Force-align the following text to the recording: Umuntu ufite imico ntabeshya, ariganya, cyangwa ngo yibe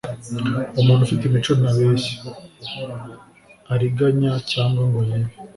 Umuntu 0.79 1.01
ufite 1.03 1.23
imico 1.25 1.51
ntabeshya, 1.59 2.17
ariganya, 3.73 4.31
cyangwa 4.51 4.81
ngo 4.87 4.99
yibe 5.09 5.33